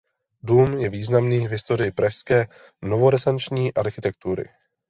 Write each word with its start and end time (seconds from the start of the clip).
Dům 0.43 0.77
je 0.77 0.89
významný 0.89 1.47
v 1.47 1.51
historii 1.51 1.91
pražské 1.91 2.47
novorenesanční 2.81 3.73
architektury. 3.73 4.45